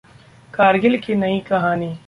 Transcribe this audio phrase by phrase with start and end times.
[0.53, 1.93] करगिल की नई कहानी